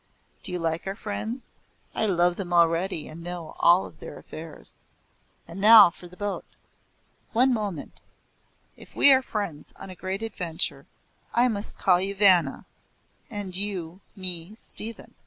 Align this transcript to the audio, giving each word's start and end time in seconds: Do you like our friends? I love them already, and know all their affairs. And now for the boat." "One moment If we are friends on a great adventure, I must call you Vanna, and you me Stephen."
Do 0.41 0.51
you 0.51 0.57
like 0.57 0.87
our 0.87 0.95
friends? 0.95 1.53
I 1.93 2.07
love 2.07 2.35
them 2.35 2.51
already, 2.51 3.07
and 3.07 3.21
know 3.21 3.55
all 3.59 3.87
their 3.91 4.17
affairs. 4.17 4.79
And 5.47 5.61
now 5.61 5.91
for 5.91 6.07
the 6.07 6.17
boat." 6.17 6.43
"One 7.33 7.53
moment 7.53 8.01
If 8.75 8.95
we 8.95 9.13
are 9.13 9.21
friends 9.21 9.73
on 9.75 9.91
a 9.91 9.95
great 9.95 10.23
adventure, 10.23 10.87
I 11.35 11.47
must 11.49 11.77
call 11.77 12.01
you 12.01 12.15
Vanna, 12.15 12.65
and 13.29 13.55
you 13.55 14.01
me 14.15 14.55
Stephen." 14.55 15.13